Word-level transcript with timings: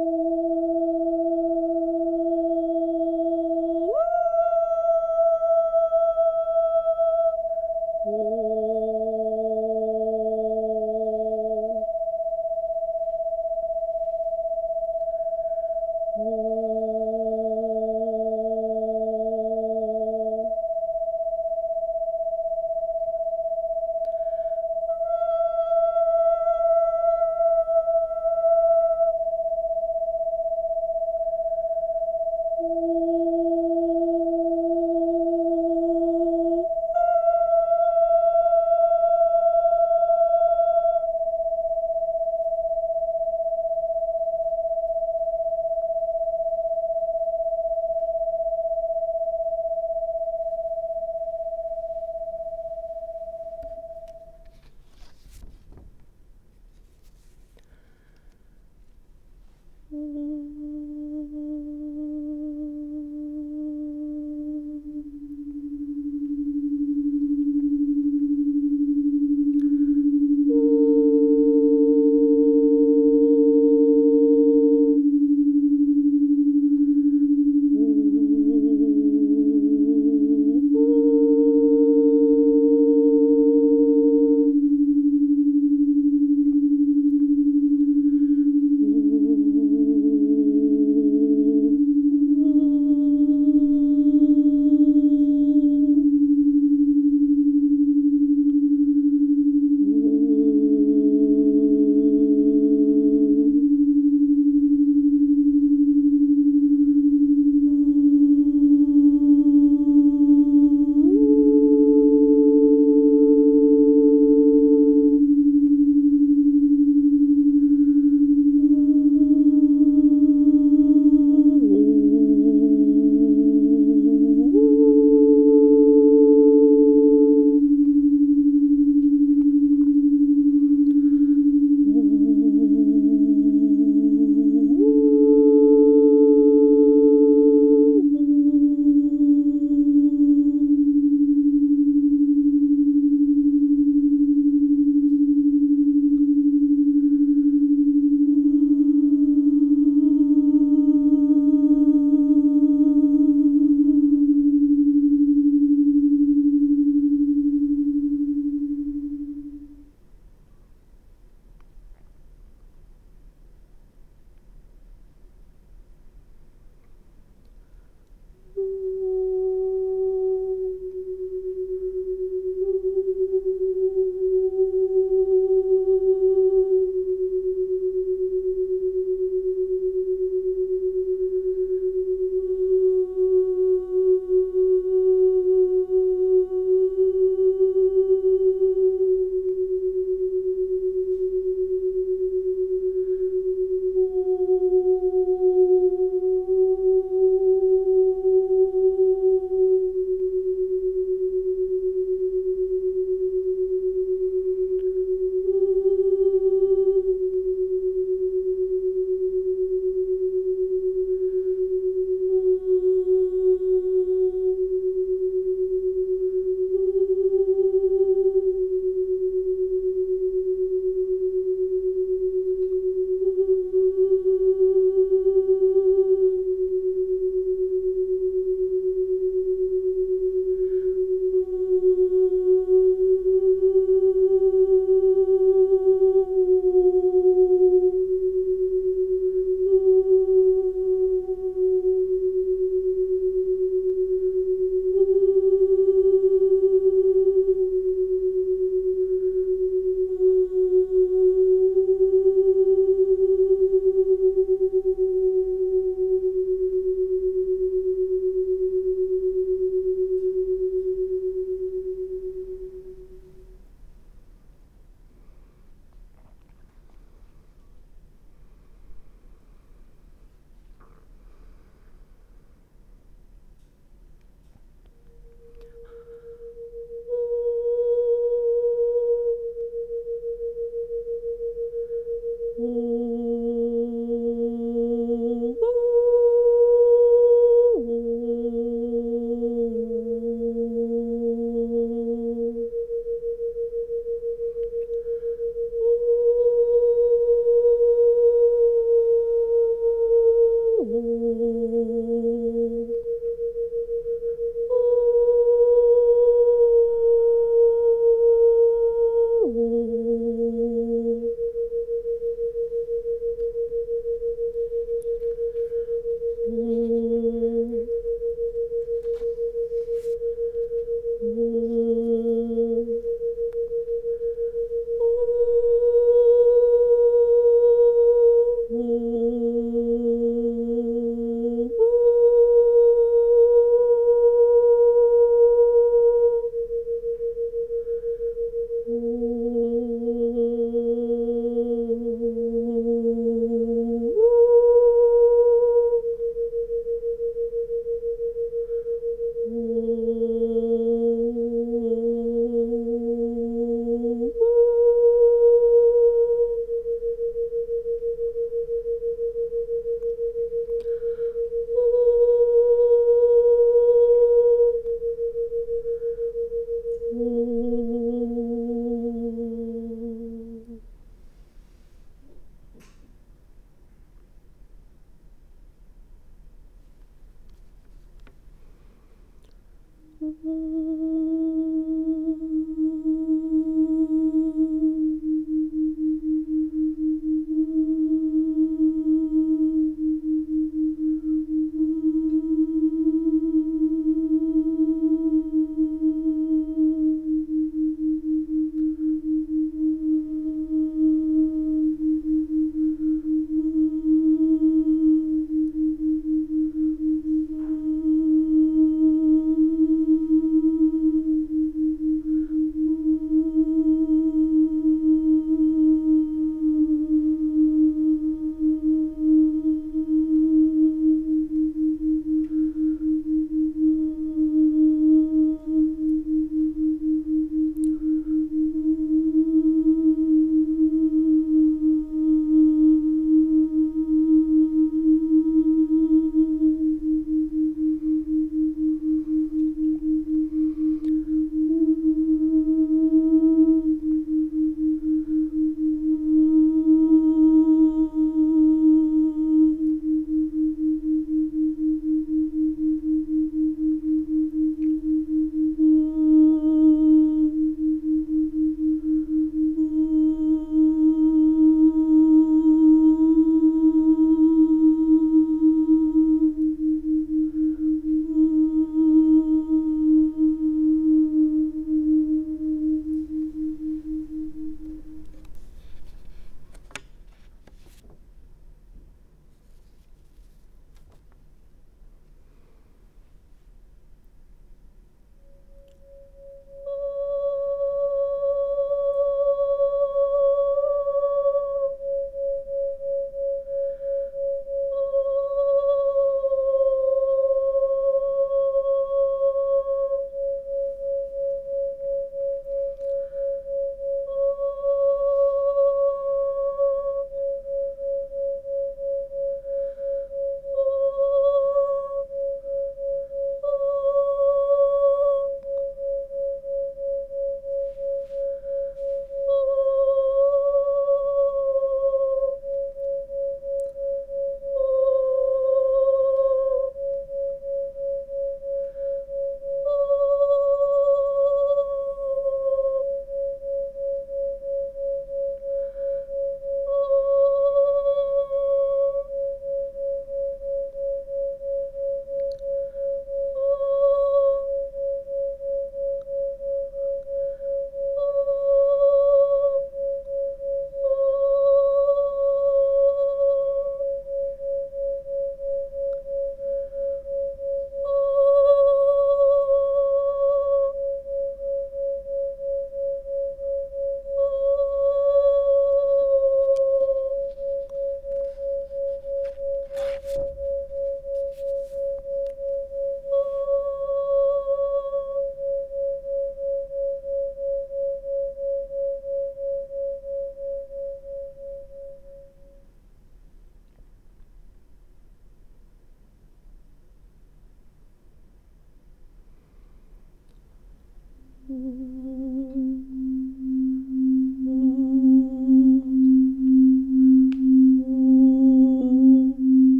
Ooh. 0.00 0.29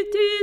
City 0.00 0.39